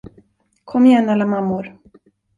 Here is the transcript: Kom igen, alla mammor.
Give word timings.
Kom 0.63 0.85
igen, 0.85 1.09
alla 1.09 1.25
mammor. 1.25 1.75